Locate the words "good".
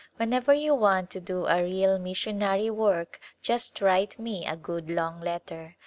4.57-4.89